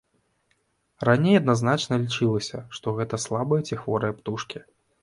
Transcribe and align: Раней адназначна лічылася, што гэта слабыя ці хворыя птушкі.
Раней 1.09 1.35
адназначна 1.41 2.01
лічылася, 2.07 2.65
што 2.79 2.87
гэта 3.03 3.23
слабыя 3.29 3.61
ці 3.71 3.75
хворыя 3.85 4.11
птушкі. 4.19 4.69